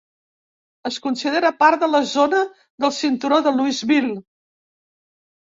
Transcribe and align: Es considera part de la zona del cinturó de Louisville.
Es 0.89 0.95
considera 1.03 1.51
part 1.63 1.83
de 1.83 1.89
la 1.97 2.01
zona 2.13 2.39
del 2.85 2.95
cinturó 3.01 3.41
de 3.49 3.55
Louisville. 3.61 4.17